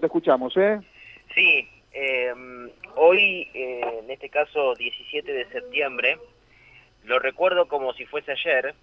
[0.00, 0.80] Te escuchamos, ¿eh?
[1.34, 2.32] Sí, eh,
[2.96, 6.16] hoy, eh, en este caso 17 de septiembre,
[7.04, 8.74] lo recuerdo como si fuese ayer,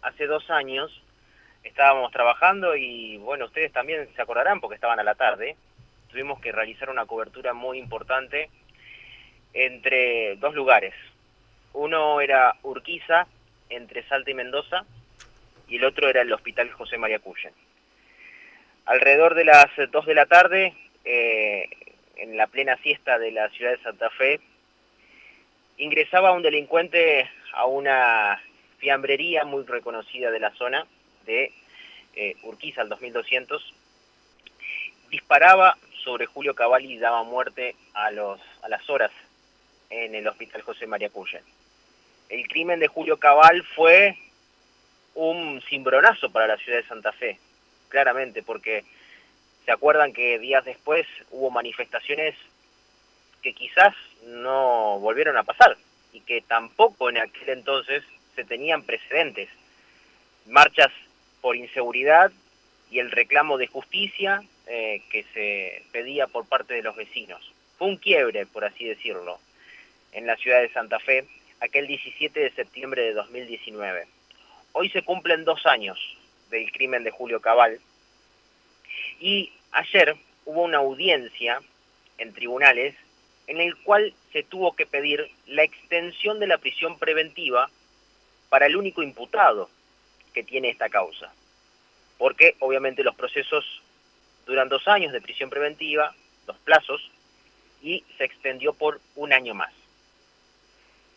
[0.00, 1.02] hace dos años,
[1.64, 5.54] estábamos trabajando y bueno, ustedes también se acordarán porque estaban a la tarde,
[6.08, 8.48] tuvimos que realizar una cobertura muy importante
[9.52, 10.94] entre dos lugares.
[11.74, 13.26] Uno era Urquiza,
[13.68, 14.86] entre Salta y Mendoza,
[15.68, 17.52] y el otro era el Hospital José María Cuyen.
[18.86, 21.68] Alrededor de las 2 de la tarde, eh,
[22.16, 24.40] en la plena siesta de la ciudad de Santa Fe,
[25.78, 28.42] ingresaba un delincuente a una
[28.78, 30.86] fiambrería muy reconocida de la zona
[31.24, 31.50] de
[32.14, 33.74] eh, Urquiza, al 2200,
[35.08, 39.10] disparaba sobre Julio Cavalli y daba muerte a, los, a las horas
[39.88, 41.42] en el hospital José María Cuyen.
[42.28, 44.18] El crimen de Julio Cabal fue
[45.14, 47.38] un cimbronazo para la ciudad de Santa Fe
[47.88, 48.84] claramente, porque
[49.64, 52.34] se acuerdan que días después hubo manifestaciones
[53.42, 53.94] que quizás
[54.26, 55.76] no volvieron a pasar
[56.12, 58.02] y que tampoco en aquel entonces
[58.34, 59.48] se tenían precedentes.
[60.46, 60.92] Marchas
[61.40, 62.32] por inseguridad
[62.90, 67.52] y el reclamo de justicia eh, que se pedía por parte de los vecinos.
[67.78, 69.38] Fue un quiebre, por así decirlo,
[70.12, 71.26] en la ciudad de Santa Fe
[71.60, 74.06] aquel 17 de septiembre de 2019.
[74.72, 75.98] Hoy se cumplen dos años
[76.54, 77.80] del crimen de Julio Cabal.
[79.20, 81.60] Y ayer hubo una audiencia
[82.18, 82.94] en tribunales
[83.46, 87.68] en el cual se tuvo que pedir la extensión de la prisión preventiva
[88.48, 89.68] para el único imputado
[90.32, 91.32] que tiene esta causa.
[92.18, 93.64] Porque obviamente los procesos
[94.46, 96.14] duran dos años de prisión preventiva,
[96.46, 97.10] los plazos,
[97.82, 99.72] y se extendió por un año más.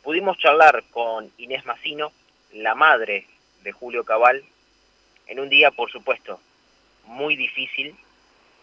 [0.03, 2.11] Pudimos charlar con Inés Massino,
[2.53, 3.27] la madre
[3.61, 4.43] de Julio Cabal,
[5.27, 6.39] en un día, por supuesto,
[7.05, 7.95] muy difícil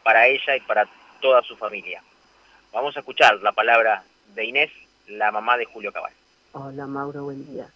[0.03, 0.89] para ella y para
[1.21, 2.03] toda su familia.
[2.73, 4.71] Vamos a escuchar la palabra de Inés,
[5.09, 6.13] la mamá de Julio Cabal.
[6.53, 7.69] Hola Mauro, buen día.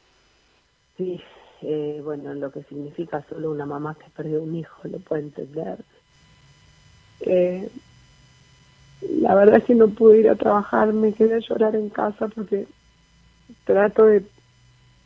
[0.96, 1.20] Sí,
[1.62, 5.78] eh, bueno, lo que significa solo una mamá que perdió un hijo lo puede entender.
[7.20, 7.68] Eh,
[9.00, 12.28] la verdad es que no pude ir a trabajar, me quedé a llorar en casa
[12.28, 12.66] porque
[13.64, 14.24] trato de,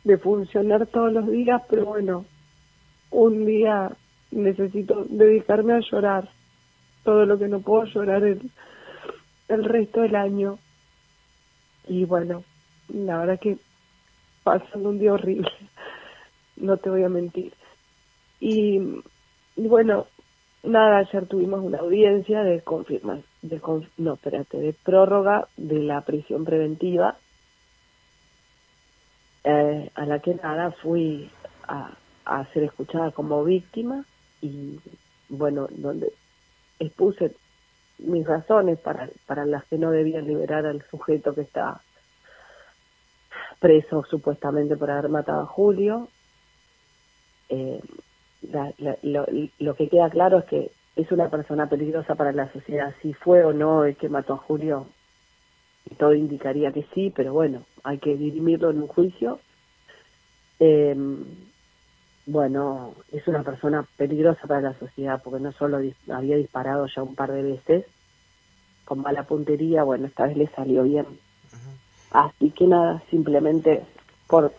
[0.03, 2.25] de funcionar todos los días, pero bueno,
[3.13, 3.91] un día
[4.31, 6.29] necesito dedicarme a llorar
[7.03, 8.51] todo lo que no puedo llorar el,
[9.47, 10.57] el resto del año.
[11.87, 12.43] Y bueno,
[12.89, 13.57] la verdad que
[14.43, 15.51] pasando un día horrible,
[16.57, 17.53] no te voy a mentir.
[18.39, 18.79] Y,
[19.55, 20.07] bueno,
[20.63, 23.61] nada, ayer tuvimos una audiencia de confirma, de
[23.97, 27.17] no, espérate, de prórroga de la prisión preventiva,
[29.45, 31.29] eh, a la que nada fui
[31.67, 31.91] a,
[32.25, 34.05] a ser escuchada como víctima
[34.41, 34.79] y
[35.29, 36.13] bueno, donde
[36.79, 37.35] expuse
[37.99, 41.81] mis razones para, para las que no debían liberar al sujeto que está
[43.59, 46.09] preso supuestamente por haber matado a Julio.
[47.49, 47.81] Eh,
[49.59, 52.93] lo, que queda claro es que es una persona peligrosa para la sociedad.
[53.01, 54.87] Si fue o no el que mató a Julio,
[55.97, 59.39] todo indicaría que sí, pero bueno, hay que dirimirlo en un juicio.
[60.59, 60.95] Eh,
[62.25, 65.79] bueno, es una persona peligrosa para la sociedad porque no solo
[66.09, 67.85] había disparado ya un par de veces
[68.85, 71.05] con mala puntería, bueno, esta vez le salió bien.
[72.11, 73.83] Así que nada, simplemente
[74.27, 74.53] por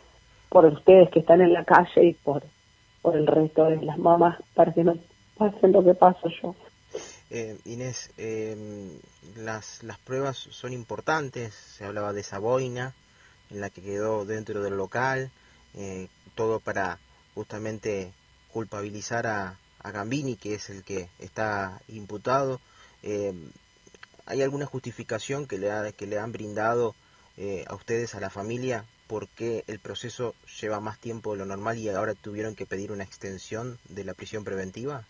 [0.48, 2.42] por ustedes que están en la calle y por
[3.02, 4.96] por el resto de las mamás para que no
[5.36, 6.54] pasen lo que paso yo.
[7.30, 8.98] Eh, Inés, eh,
[9.36, 12.94] las, las pruebas son importantes, se hablaba de esa boina
[13.50, 15.30] en la que quedó dentro del local,
[15.74, 16.98] eh, todo para
[17.34, 18.12] justamente
[18.52, 22.60] culpabilizar a, a, Gambini, que es el que está imputado.
[23.02, 23.34] Eh,
[24.26, 26.94] ¿Hay alguna justificación que le, ha, que le han brindado
[27.36, 31.46] eh, a ustedes, a la familia, por qué el proceso lleva más tiempo de lo
[31.46, 35.04] normal y ahora tuvieron que pedir una extensión de la prisión preventiva?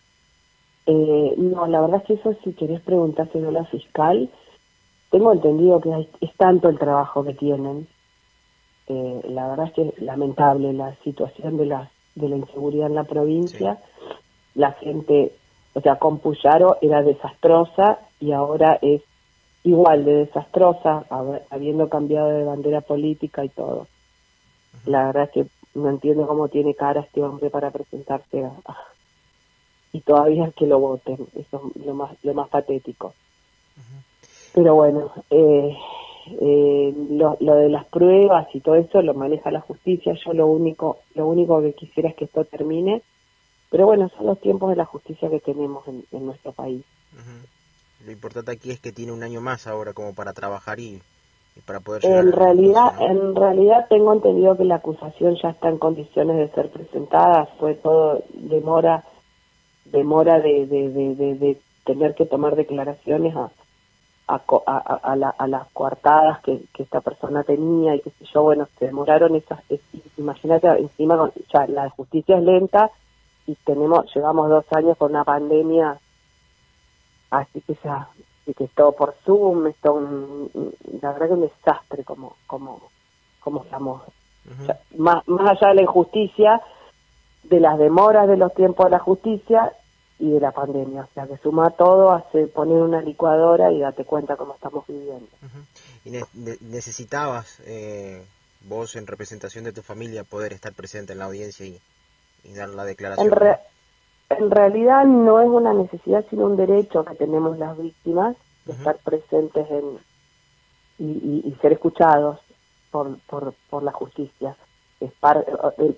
[0.87, 4.29] Eh, no, la verdad es que eso si querés preguntárselo a la fiscal,
[5.09, 7.87] tengo entendido que es tanto el trabajo que tienen.
[8.87, 12.95] Eh, la verdad es que es lamentable la situación de las de la inseguridad en
[12.95, 13.79] la provincia.
[14.55, 15.33] La gente,
[15.73, 19.01] o sea, con Puyaro era desastrosa y ahora es
[19.63, 21.05] igual de desastrosa,
[21.49, 23.87] habiendo cambiado de bandera política y todo.
[24.85, 28.43] La verdad es que no entiendo cómo tiene cara este hombre para presentarse
[29.95, 33.13] y todavía es que lo voten, eso es lo más, lo más patético.
[34.53, 35.73] Pero bueno, eh,
[36.27, 40.13] eh, lo, lo, de las pruebas y todo eso lo maneja la justicia.
[40.25, 43.01] Yo lo único, lo único que quisiera es que esto termine.
[43.69, 46.83] Pero bueno, son los tiempos de la justicia que tenemos en, en nuestro país.
[48.05, 51.01] Lo importante aquí es que tiene un año más ahora como para trabajar y,
[51.65, 56.37] para poder En realidad, en realidad tengo entendido que la acusación ya está en condiciones
[56.37, 57.47] de ser presentada.
[57.59, 59.03] Fue todo demora,
[59.85, 63.51] demora de, de, de, de tener que tomar declaraciones a,
[64.27, 68.67] a, a, a, las coartadas que, que, esta persona tenía y que sé yo, bueno,
[68.79, 69.59] se demoraron esas,
[70.17, 72.89] imagínate, encima ya la justicia es lenta
[73.45, 75.99] y tenemos, llevamos dos años con una pandemia,
[77.29, 78.07] así que ya,
[78.45, 80.49] que es todo por Zoom, es un,
[81.01, 82.81] la verdad que un desastre como, como,
[83.39, 84.01] como estamos,
[84.97, 86.61] más, más allá de la injusticia,
[87.43, 89.71] de las demoras de los tiempos de la justicia,
[90.19, 91.03] y de la pandemia.
[91.03, 95.27] O sea, que suma todo, hace poner una licuadora y date cuenta cómo estamos viviendo.
[96.05, 96.11] ¿Y
[96.61, 98.25] necesitabas eh,
[98.61, 101.79] vos, en representación de tu familia, poder estar presente en la audiencia y,
[102.53, 103.33] dar la declaración?
[104.27, 108.35] En, realidad no es una necesidad, sino un derecho que tenemos las víctimas
[108.65, 109.99] de estar presentes en,
[110.97, 112.39] y, ser escuchados
[112.89, 114.55] por, por, por la justicia.
[114.99, 115.97] Es eh,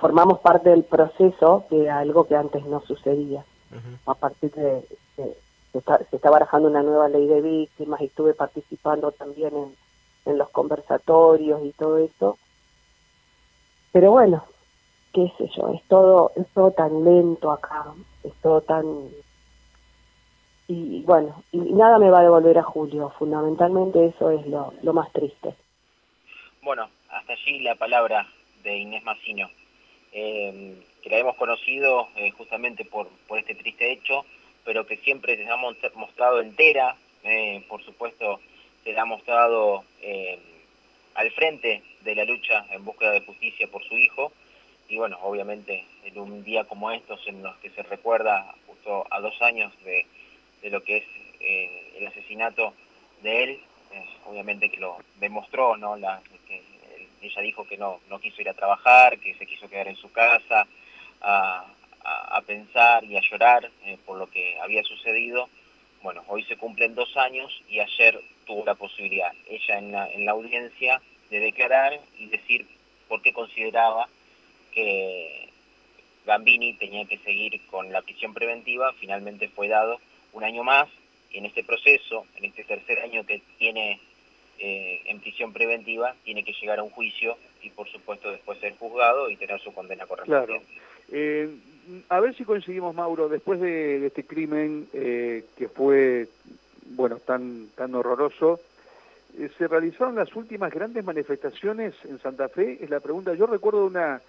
[0.00, 3.44] formamos parte del proceso de algo que antes no sucedía
[4.06, 4.82] a partir de,
[5.16, 5.36] se,
[6.16, 9.76] está, barajando una nueva ley de víctimas y estuve participando también en,
[10.26, 12.38] en los conversatorios y todo eso.
[13.92, 14.44] Pero bueno,
[15.12, 17.86] qué sé yo, es todo, es todo tan lento acá,
[18.24, 19.08] es todo tan...
[20.70, 24.92] Y, bueno, y, nada me va a devolver a Julio, fundamentalmente eso es lo, lo
[24.92, 25.54] más triste.
[26.62, 28.26] Bueno, hasta allí la palabra
[28.62, 29.48] de Inés Massino.
[30.12, 34.24] Eh, que la hemos conocido eh, justamente por, por este triste hecho,
[34.64, 38.40] pero que siempre se ha mostrado entera, eh, por supuesto
[38.84, 40.38] se la ha mostrado eh,
[41.14, 44.32] al frente de la lucha en búsqueda de justicia por su hijo,
[44.88, 49.20] y bueno, obviamente en un día como estos en los que se recuerda justo a
[49.20, 50.06] dos años de,
[50.62, 51.04] de lo que es
[51.96, 52.72] el asesinato
[53.22, 53.60] de él,
[54.26, 55.96] obviamente que lo demostró, ¿no?
[55.96, 56.20] La,
[57.20, 60.10] ella dijo que no, no quiso ir a trabajar, que se quiso quedar en su
[60.12, 60.66] casa,
[61.20, 61.64] a,
[62.46, 65.50] pensar y a llorar eh, por lo que había sucedido.
[66.02, 70.24] Bueno, hoy se cumplen dos años y ayer tuvo la posibilidad, ella en la, en
[70.24, 72.66] la audiencia, de declarar y decir
[73.06, 74.08] por qué consideraba
[74.72, 75.50] que
[76.24, 80.00] Gambini tenía que seguir con la prisión preventiva, finalmente fue dado
[80.32, 80.88] un año más
[81.30, 84.00] y en este proceso, en este tercer año que tiene
[84.58, 88.76] eh, en prisión preventiva, tiene que llegar a un juicio y por supuesto después ser
[88.76, 90.66] juzgado y tener su condena correspondiente.
[91.10, 91.48] Eh,
[92.08, 96.28] a ver si conseguimos, Mauro, después de, este crimen eh, que fue,
[96.90, 98.60] bueno, tan, tan horroroso,
[99.38, 102.78] eh, ¿se realizaron las últimas grandes manifestaciones en Santa Fe?
[102.82, 103.34] Es la pregunta.
[103.34, 104.20] Yo recuerdo una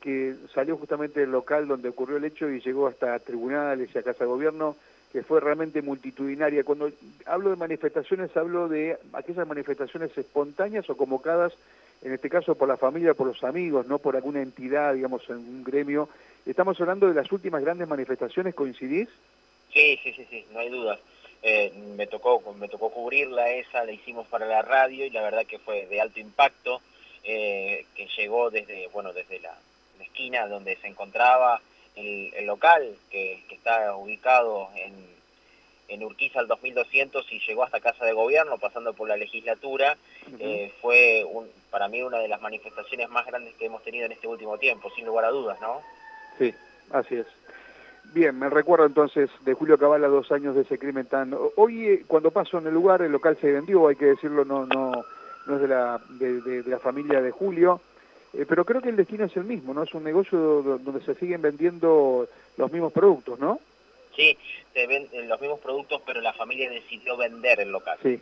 [0.00, 4.02] que salió justamente del local donde ocurrió el hecho y llegó hasta tribunales y a
[4.02, 4.76] Casa de Gobierno,
[5.12, 6.64] que fue realmente multitudinaria.
[6.64, 6.90] Cuando
[7.24, 11.52] hablo de manifestaciones, hablo de aquellas manifestaciones espontáneas o convocadas
[12.06, 15.38] en este caso por la familia, por los amigos, no por alguna entidad, digamos, en
[15.38, 16.08] un gremio.
[16.46, 19.08] Estamos hablando de las últimas grandes manifestaciones, ¿coincidís?
[19.72, 21.00] Sí, sí, sí, sí, no hay dudas.
[21.42, 25.46] Eh, me tocó me tocó cubrirla esa, la hicimos para la radio y la verdad
[25.46, 26.80] que fue de alto impacto,
[27.24, 29.58] eh, que llegó desde, bueno, desde la,
[30.00, 31.60] esquina donde se encontraba
[31.96, 34.94] el, local, que está ubicado en
[35.88, 39.96] en Urquiza al 2200 y llegó hasta Casa de Gobierno, pasando por la legislatura,
[40.38, 44.12] eh, fue un, para mí una de las manifestaciones más grandes que hemos tenido en
[44.12, 45.80] este último tiempo, sin lugar a dudas, ¿no?
[46.38, 46.54] Sí,
[46.90, 47.26] así es.
[48.12, 51.36] Bien, me recuerdo entonces de Julio Cabala dos años de ese crimen tan...
[51.56, 54.66] Hoy, eh, cuando paso en el lugar, el local se vendió, hay que decirlo, no,
[54.66, 55.04] no,
[55.46, 57.80] no es de la, de, la familia de Julio,
[58.32, 59.82] eh, pero creo que el destino es el mismo, ¿no?
[59.82, 63.60] Es un negocio donde se siguen vendiendo los mismos productos, ¿no?
[64.16, 64.36] Sí,
[64.72, 67.98] se venden los mismos productos, pero la familia decidió vender el local.
[68.02, 68.20] Sí,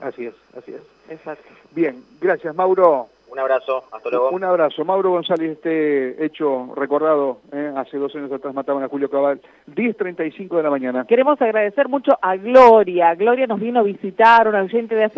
[0.00, 0.82] así es, así es.
[1.10, 1.48] Exacto.
[1.72, 3.08] Bien, gracias Mauro.
[3.28, 4.30] Un abrazo, hasta luego.
[4.30, 4.84] Un abrazo.
[4.84, 7.72] Mauro González, este hecho recordado, ¿eh?
[7.76, 9.40] hace dos años atrás mataban a Julio Cabal,
[9.74, 11.04] 10.35 de la mañana.
[11.06, 13.14] Queremos agradecer mucho a Gloria.
[13.16, 15.14] Gloria nos vino a visitar, una oyente de hace